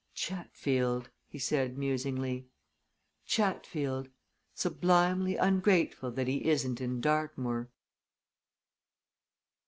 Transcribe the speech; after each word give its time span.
"Chatfield!" 0.15 1.11
he 1.27 1.37
said 1.37 1.77
musingly. 1.77 2.47
"Chatfield! 3.27 4.09
sublimely 4.55 5.35
ungrateful 5.35 6.09
that 6.09 6.27
he 6.27 6.45
isn't 6.49 6.81
in 6.81 6.99
Dartmoor." 7.01 7.69